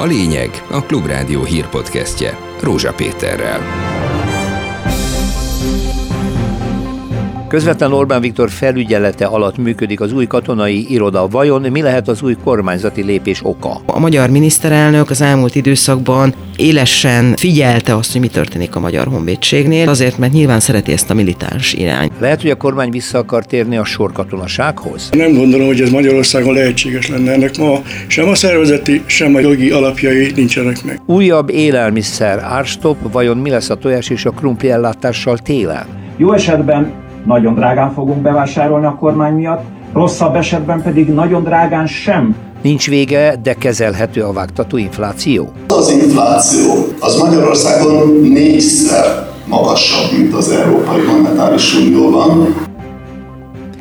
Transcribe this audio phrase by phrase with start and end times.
[0.00, 3.99] A lényeg a Klubrádió hírpodcastje Rózsa Péterrel.
[7.50, 11.28] Közvetlen Orbán Viktor felügyelete alatt működik az új katonai iroda.
[11.28, 13.80] Vajon mi lehet az új kormányzati lépés oka?
[13.86, 19.88] A magyar miniszterelnök az elmúlt időszakban élesen figyelte azt, hogy mi történik a magyar honvédségnél,
[19.88, 22.10] azért, mert nyilván szereti ezt a militáns irány.
[22.18, 25.08] Lehet, hogy a kormány vissza akar térni a sorkatonasághoz?
[25.12, 27.32] Nem gondolom, hogy ez Magyarországon lehetséges lenne.
[27.32, 31.00] Ennek ma sem a szervezeti, sem a jogi alapjai nincsenek meg.
[31.06, 35.86] Újabb élelmiszer árstop, vajon mi lesz a tojás és a krumpli ellátással télen?
[36.16, 42.36] Jó esetben nagyon drágán fogunk bevásárolni a kormány miatt, rosszabb esetben pedig nagyon drágán sem.
[42.62, 45.48] Nincs vége, de kezelhető a vágtató infláció?
[45.68, 52.54] Az infláció az Magyarországon négyszer magasabb, mint az Európai Monetáris Unióban.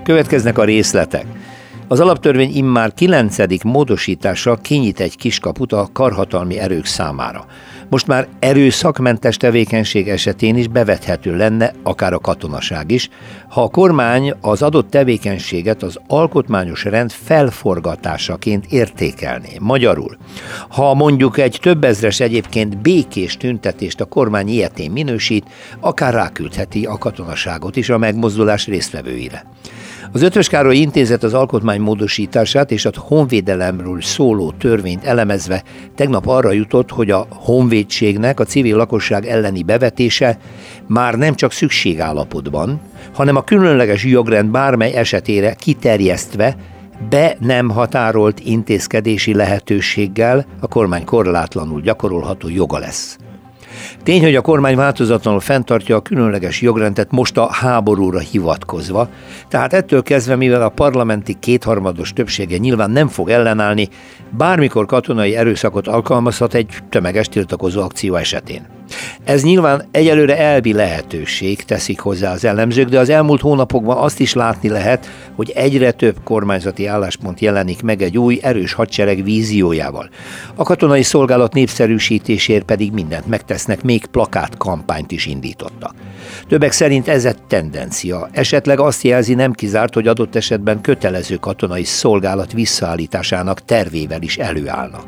[0.04, 1.26] Következnek a részletek.
[1.92, 3.64] Az alaptörvény immár 9.
[3.64, 7.46] módosítással kinyit egy kiskaput a karhatalmi erők számára.
[7.90, 13.10] Most már erőszakmentes tevékenység esetén is bevethető lenne, akár a katonaság is,
[13.50, 19.58] ha a kormány az adott tevékenységet az alkotmányos rend felforgatásaként értékelné.
[19.60, 20.18] Magyarul,
[20.70, 25.46] ha mondjuk egy több ezres egyébként békés tüntetést a kormány ilyetén minősít,
[25.80, 29.46] akár ráküldheti a katonaságot is a megmozdulás résztvevőire.
[30.12, 35.64] Az Ötvös Károly intézet az alkotmány módosítását és a honvédelemről szóló törvényt elemezve
[35.96, 40.38] tegnap arra jutott, hogy a honvédségnek a civil lakosság elleni bevetése
[40.88, 42.82] már nem csak szükségállapotban,
[43.14, 46.56] hanem a különleges jogrend bármely esetére kiterjesztve
[47.10, 53.18] be nem határolt intézkedési lehetőséggel a kormány korlátlanul gyakorolható joga lesz.
[54.04, 59.10] Tény, hogy a kormány változatlanul fenntartja a különleges jogrendet most a háborúra hivatkozva,
[59.48, 63.88] tehát ettől kezdve, mivel a parlamenti kétharmados többsége nyilván nem fog ellenállni,
[64.30, 68.79] bármikor katonai erőszakot alkalmazhat egy tömeges tiltakozó akció esetén.
[69.24, 74.34] Ez nyilván egyelőre elvi lehetőség, teszik hozzá az ellenzők, de az elmúlt hónapokban azt is
[74.34, 80.10] látni lehet, hogy egyre több kormányzati álláspont jelenik meg egy új, erős hadsereg víziójával.
[80.56, 85.94] A katonai szolgálat népszerűsítésért pedig mindent megtesznek, még plakát kampányt is indítottak.
[86.48, 88.30] Többek szerint ez egy tendencia.
[88.32, 95.06] Esetleg azt jelzi nem kizárt, hogy adott esetben kötelező katonai szolgálat visszaállításának tervével is előállnak.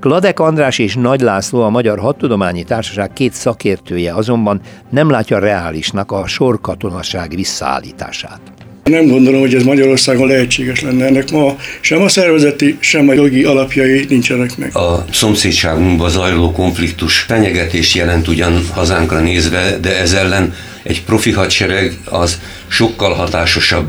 [0.00, 6.12] Kladek András és Nagy László, a Magyar Hadtudományi Társaság két szakértője azonban nem látja reálisnak
[6.12, 8.40] a sorkatonaság visszaállítását.
[8.84, 11.04] Nem gondolom, hogy ez Magyarországon lehetséges lenne.
[11.04, 14.76] Ennek ma sem a szervezeti, sem a jogi alapjai nincsenek meg.
[14.76, 21.96] A szomszédságunkban zajló konfliktus fenyegetés jelent ugyan hazánkra nézve, de ez ellen egy profi hadsereg
[22.04, 23.88] az sokkal hatásosabb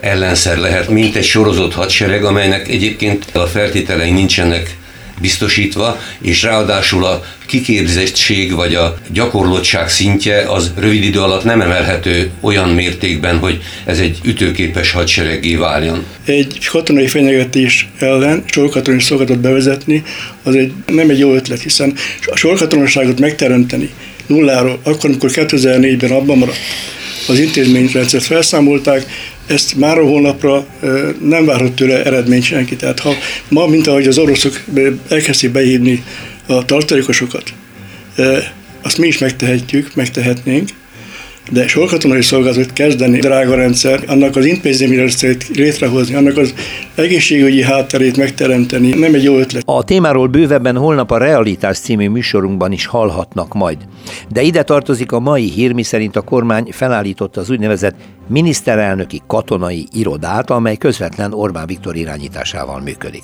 [0.00, 4.76] ellenszer lehet, mint egy sorozott hadsereg, amelynek egyébként a feltételei nincsenek
[5.20, 12.30] biztosítva, és ráadásul a kiképzettség vagy a gyakorlottság szintje az rövid idő alatt nem emelhető
[12.40, 16.04] olyan mértékben, hogy ez egy ütőképes hadseregé váljon.
[16.24, 20.02] Egy katonai fenyegetés ellen sorkatonai szolgálatot bevezetni,
[20.42, 21.94] az egy, nem egy jó ötlet, hiszen
[22.26, 23.90] a sorkatonaságot megteremteni
[24.26, 26.58] nulláról, akkor, amikor 2004-ben abban maradt,
[27.28, 29.06] az intézményrendszert felszámolták,
[29.46, 30.66] ezt már hónapra
[31.20, 32.76] nem várhat tőle eredményt senki.
[32.76, 33.12] Tehát ha
[33.48, 34.64] ma, mint ahogy az oroszok
[35.08, 36.04] elkezdik behívni
[36.46, 37.52] a tartalékosokat,
[38.82, 40.68] azt mi is megtehetjük, megtehetnénk,
[41.50, 46.54] de sorkatonai szolgálatot kezdeni, drága rendszer, annak az intézményrendszert létrehozni, annak az
[46.94, 49.62] egészségügyi hátterét megteremteni, nem egy jó ötlet.
[49.66, 53.76] A témáról bővebben holnap a Realitás című műsorunkban is hallhatnak majd.
[54.28, 57.94] De ide tartozik a mai hír, miszerint a kormány felállította az úgynevezett
[58.28, 63.22] miniszterelnöki katonai irodát, amely közvetlen Orbán Viktor irányításával működik.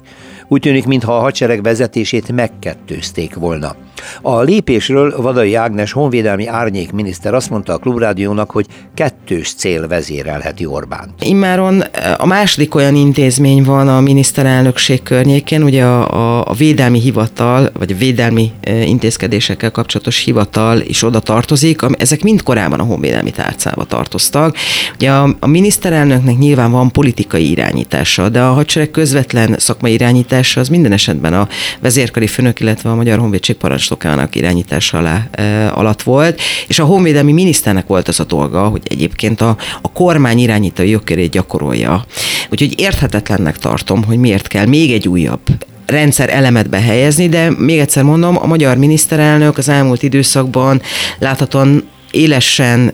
[0.49, 3.77] Úgy tűnik, mintha a hadsereg vezetését megkettőzték volna.
[4.22, 7.78] A lépésről Vadai Ágnes honvédelmi árnyék miniszter azt mondta a
[8.12, 11.15] klubrádiónak, hogy kettős cél vezérelheti Orbán.
[11.21, 11.84] Immáron
[12.17, 17.93] a második olyan intézmény van a miniszterelnökség környékén, ugye a, a, a védelmi hivatal, vagy
[17.93, 18.53] a védelmi
[18.85, 24.56] intézkedésekkel kapcsolatos hivatal is oda tartozik, ezek mind korábban a honvédelmi tárcába tartoztak.
[24.94, 30.69] Ugye a, a miniszterelnöknek nyilván van politikai irányítása, de a hadsereg közvetlen szakmai irányítása az
[30.69, 31.49] minden esetben a
[31.81, 37.32] vezérkari főnök, illetve a Magyar Honvédség parancsnokának irányítása alá, e, alatt volt, és a honvédelmi
[37.32, 42.04] miniszternek volt az a dolga, hogy egyébként a, a kormány irányítói jogkörét gyakorolja.
[42.50, 45.40] Úgyhogy érthetetlennek tartom, hogy miért kell még egy újabb
[45.87, 50.81] rendszer elemet behelyezni, de még egyszer mondom, a magyar miniszterelnök az elmúlt időszakban
[51.19, 52.93] láthatóan élesen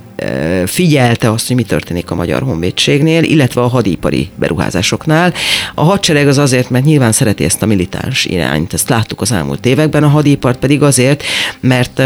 [0.66, 5.32] figyelte azt, hogy mi történik a Magyar Honvédségnél, illetve a hadipari beruházásoknál.
[5.74, 9.66] A hadsereg az azért, mert nyilván szereti ezt a militáns irányt, ezt láttuk az elmúlt
[9.66, 11.22] években, a hadipart pedig azért,
[11.60, 12.02] mert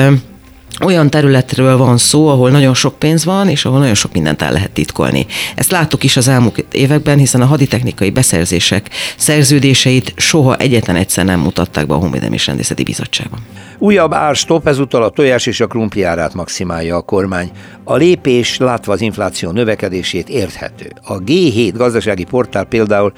[0.85, 4.53] olyan területről van szó, ahol nagyon sok pénz van, és ahol nagyon sok mindent el
[4.53, 5.27] lehet titkolni.
[5.55, 11.41] Ezt láttuk is az elmúlt években, hiszen a haditechnikai beszerzések szerződéseit soha egyetlen egyszer nem
[11.41, 13.41] mutatták be a Honvédelmi és Rendészeti Bizottságban.
[13.79, 17.51] Újabb árstop, ezúttal a tojás és a krumpli árát maximálja a kormány.
[17.85, 20.93] A lépés látva az infláció növekedését érthető.
[21.05, 23.13] A G7 gazdasági portál például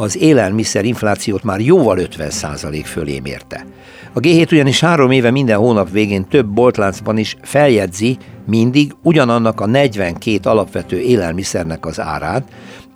[0.00, 3.66] az élelmiszer inflációt már jóval 50% fölé mérte.
[4.12, 8.16] A G7 ugyanis három éve minden hónap végén több boltláncban is feljegyzi
[8.46, 12.48] mindig ugyanannak a 42 alapvető élelmiszernek az árát,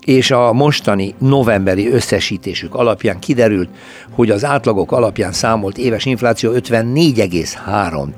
[0.04, 3.69] és a mostani novemberi összesítésük alapján kiderült,
[4.10, 8.08] hogy az átlagok alapján számolt éves infláció 54,3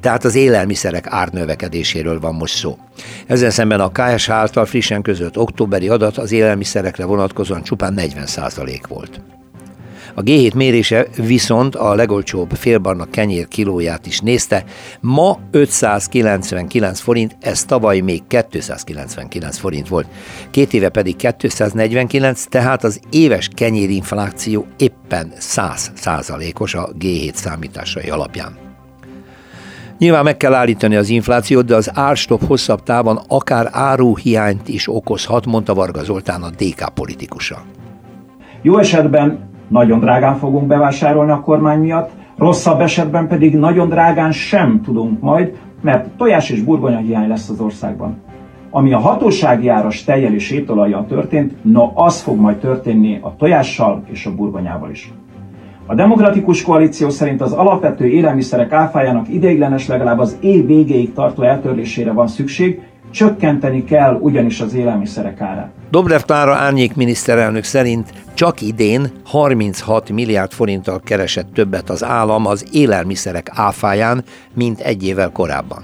[0.00, 2.78] tehát az élelmiszerek árnövekedéséről van most szó.
[3.26, 9.20] Ezzel szemben a KSH által frissen között októberi adat az élelmiszerekre vonatkozóan csupán 40% volt.
[10.14, 14.64] A G7 mérése viszont a legolcsóbb félbarna kenyér kilóját is nézte.
[15.00, 20.06] Ma 599 forint, ez tavaly még 299 forint volt.
[20.50, 28.69] Két éve pedig 249, tehát az éves kenyérinfláció éppen 100 százalékos a G7 számításai alapján.
[30.00, 35.46] Nyilván meg kell állítani az inflációt, de az árstop hosszabb távon akár áruhiányt is okozhat,
[35.46, 37.56] mondta Varga Zoltán a DK politikusa.
[38.62, 39.38] Jó esetben
[39.68, 45.58] nagyon drágán fogunk bevásárolni a kormány miatt, rosszabb esetben pedig nagyon drágán sem tudunk majd,
[45.82, 48.22] mert tojás és burgonya hiány lesz az országban.
[48.70, 54.04] Ami a hatósági áras tejjel és étolajjal történt, na az fog majd történni a tojással
[54.10, 55.12] és a burgonyával is.
[55.90, 62.12] A demokratikus koalíció szerint az alapvető élelmiszerek áfájának ideiglenes legalább az év végéig tartó eltörlésére
[62.12, 65.70] van szükség, Csökkenteni kell ugyanis az élelmiszerek árát.
[65.90, 72.66] Dobrev Klára árnyék miniszterelnök szerint csak idén 36 milliárd forinttal keresett többet az állam az
[72.72, 75.82] élelmiszerek áfáján, mint egy évvel korábban.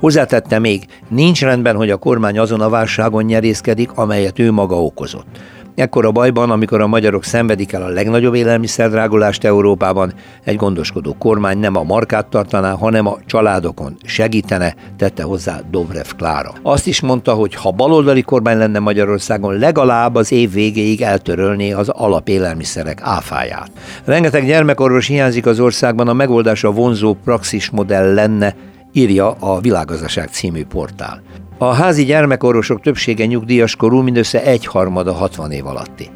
[0.00, 5.38] Hozzátette még, nincs rendben, hogy a kormány azon a válságon nyerészkedik, amelyet ő maga okozott.
[5.80, 10.12] Ekkor a bajban, amikor a magyarok szenvedik el a legnagyobb élelmiszerdrágulást Európában,
[10.44, 16.52] egy gondoskodó kormány nem a markát tartaná, hanem a családokon segítene, tette hozzá Dobrev Klára.
[16.62, 21.88] Azt is mondta, hogy ha baloldali kormány lenne Magyarországon, legalább az év végéig eltörölné az
[21.88, 23.70] alapélelmiszerek áfáját.
[24.04, 28.54] Rengeteg gyermekorvos hiányzik az országban, a megoldás a vonzó praxis modell lenne,
[28.92, 31.22] írja a Világgazdaság című portál.
[31.62, 36.10] A házi gyermekorvosok többsége nyugdíjas korú, mindössze egyharmada 60 év alatti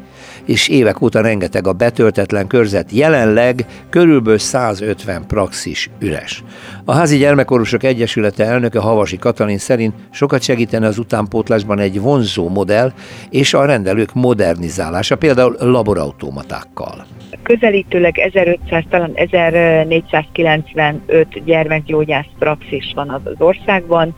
[0.45, 2.91] és évek óta rengeteg a betöltetlen körzet.
[2.91, 6.43] Jelenleg körülbelül 150 praxis üres.
[6.85, 12.91] A Házi Gyermekorvosok Egyesülete elnöke Havasi Katalin szerint sokat segítene az utánpótlásban egy vonzó modell
[13.29, 17.05] és a rendelők modernizálása, például laborautomatákkal.
[17.43, 24.15] Közelítőleg 1500, talán 1495 gyermekgyógyász praxis van az országban,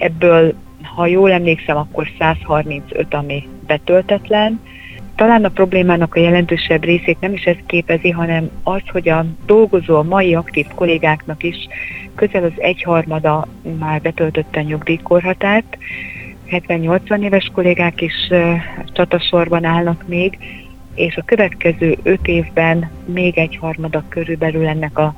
[0.00, 0.54] Ebből,
[0.94, 4.60] ha jól emlékszem, akkor 135, ami betöltetlen.
[5.16, 9.96] Talán a problémának a jelentősebb részét nem is ez képezi, hanem az, hogy a dolgozó,
[9.96, 11.56] a mai aktív kollégáknak is
[12.14, 13.46] közel az egyharmada
[13.78, 15.78] már betöltötte nyugdíjkorhatárt,
[16.50, 18.30] 70-80 éves kollégák is
[18.92, 20.38] csatasorban állnak még,
[20.94, 25.14] és a következő öt évben még egy harmada körülbelül ennek a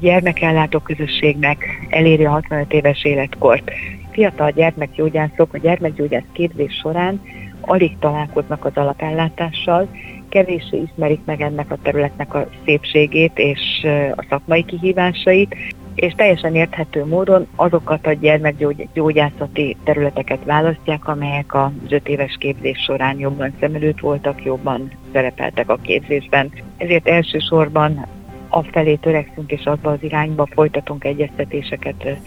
[0.00, 3.70] gyermekellátó közösségnek eléri a 65 éves életkort.
[4.10, 7.20] Fiatal gyermekgyógyászok a gyermekgyógyász képzés során
[7.60, 9.88] alig találkoznak az alapellátással,
[10.28, 15.56] kevéssé ismerik meg ennek a területnek a szépségét és a szakmai kihívásait,
[15.94, 23.18] és teljesen érthető módon azokat a gyermekgyógyászati területeket választják, amelyek az öt éves képzés során
[23.18, 26.52] jobban szem voltak, jobban szerepeltek a képzésben.
[26.76, 28.06] Ezért elsősorban
[28.54, 32.18] afelé törekszünk, és abba az irányba folytatunk egyeztetéseket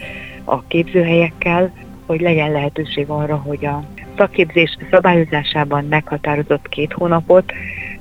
[0.44, 1.72] a képzőhelyekkel,
[2.06, 3.84] hogy legyen lehetőség arra, hogy a
[4.16, 7.52] szakképzés szabályozásában meghatározott két hónapot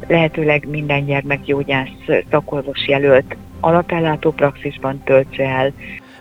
[0.08, 5.74] lehetőleg minden gyermekgyógyász szakorvos jelölt alapellátó praxisban töltse el.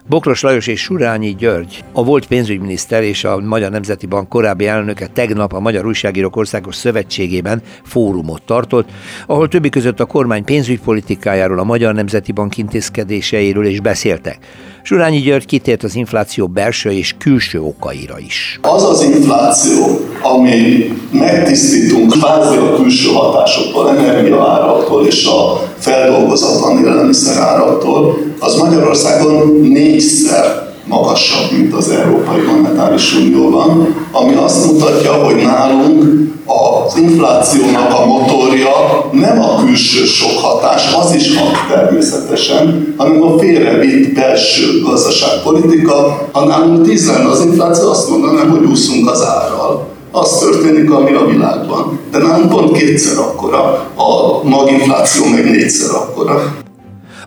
[0.09, 5.07] Bokros Lajos és Surányi György, a volt pénzügyminiszter és a Magyar Nemzeti Bank korábbi elnöke
[5.07, 8.89] tegnap a Magyar Újságírók Országos Szövetségében fórumot tartott,
[9.27, 14.39] ahol többi között a kormány pénzügypolitikájáról, a Magyar Nemzeti Bank intézkedéseiről is beszéltek.
[14.87, 18.61] Surányi György kitért az infláció belső és külső okaira is.
[18.63, 28.57] Az az infláció, ami megtisztítunk kvázi a külső hatásoktól, energiaáraktól és a feldolgozatlan élelmiszeráraktól, az
[28.57, 37.93] Magyarországon négyszer magasabb, mint az Európai Monetáris Unióban, ami azt mutatja, hogy nálunk az inflációnak
[37.93, 38.71] a motorja
[39.13, 46.29] nem a külső sok hatás, az is hat természetesen, hanem a félrevitt belső gazdaságpolitika.
[46.33, 49.87] Ha nálunk tíz lenne az infláció, azt mondanám, hogy úszunk az árral.
[50.11, 52.01] Az történik, ami a világban.
[52.11, 53.63] De nálunk pont kétszer akkora,
[53.97, 56.55] a maginfláció meg négyszer akkora.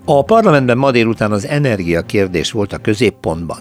[0.05, 3.57] A parlamentben ma délután az energia kérdés volt a középpontban.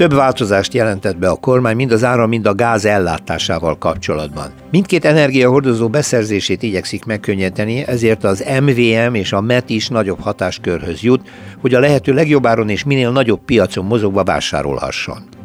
[0.00, 4.50] Több változást jelentett be a kormány mind az áram, mind a gáz ellátásával kapcsolatban.
[4.70, 11.28] Mindkét energiahordozó beszerzését igyekszik megkönnyíteni, ezért az MVM és a MET is nagyobb hatáskörhöz jut,
[11.60, 15.39] hogy a lehető legjobb áron és minél nagyobb piacon mozogva vásárolhasson.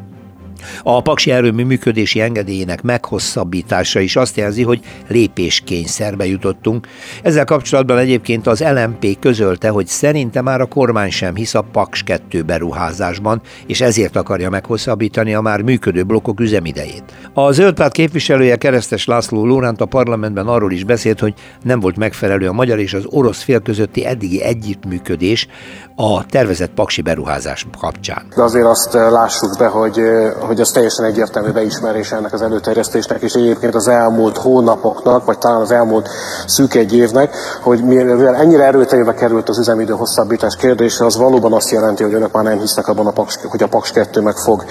[0.84, 6.88] A paksi erőmű működési engedélyének meghosszabbítása is azt jelzi, hogy lépéskényszerbe jutottunk.
[7.24, 12.04] Ezzel kapcsolatban egyébként az LMP közölte, hogy szerinte már a kormány sem hisz a Paks
[12.04, 17.04] 2 beruházásban, és ezért akarja meghosszabbítani a már működő blokkok üzemidejét.
[17.34, 22.48] A zöldpárt képviselője Keresztes László Lóránt a parlamentben arról is beszélt, hogy nem volt megfelelő
[22.48, 25.48] a magyar és az orosz fél közötti eddigi együttműködés
[25.96, 28.26] a tervezett paksi beruházás kapcsán.
[28.36, 29.98] De azért azt lássuk be, hogy,
[30.40, 35.38] hogy hogy az teljesen egyértelmű beismerés ennek az előterjesztésnek, és egyébként az elmúlt hónapoknak, vagy
[35.38, 36.10] talán az elmúlt
[36.46, 41.70] szűk egy évnek, hogy mivel ennyire erőteljébe került az üzemidő hosszabbítás kérdése, az valóban azt
[41.70, 44.64] jelenti, hogy önök már nem hisznek abban, a Paks, hogy a Paks 2 meg fog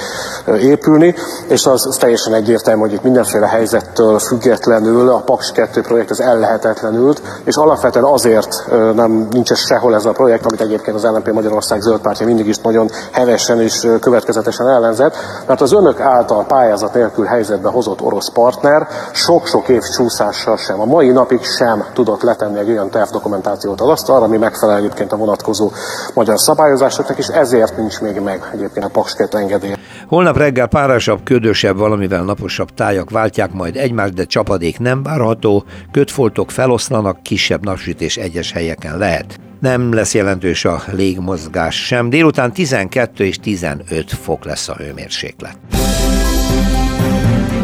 [0.61, 1.15] épülni,
[1.49, 6.21] és az, az teljesen egyértelmű, hogy itt mindenféle helyzettől függetlenül a Paks 2 projekt az
[6.21, 8.65] ellehetetlenült, és alapvetően azért
[8.95, 12.59] nem nincs sehol ez a projekt, amit egyébként az LNP Magyarország zöld pártja mindig is
[12.59, 18.87] nagyon hevesen és következetesen ellenzett, mert az önök által pályázat nélkül helyzetbe hozott orosz partner
[19.13, 24.25] sok-sok év csúszással sem, a mai napig sem tudott letenni egy olyan tervdokumentációt az asztalra,
[24.25, 25.71] ami megfelel egyébként a vonatkozó
[26.15, 29.75] magyar szabályozásoknak, és ezért nincs még meg egyébként a Paks 2 engedély.
[30.09, 36.51] Holnap reggel párásabb, ködösebb, valamivel naposabb tájak váltják majd egymást, de csapadék nem várható, kötfoltok
[36.51, 39.39] feloszlanak, kisebb napsütés egyes helyeken lehet.
[39.65, 42.11] Nem lesz jelentős a légmozgás sem.
[42.11, 45.59] Délután 12 és 15 fok lesz a hőmérséklet.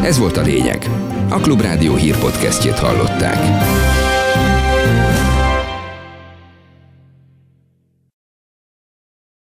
[0.02, 0.90] Ez volt a lényeg.
[1.28, 3.38] A Klubrádió hírpodcastjét hallották.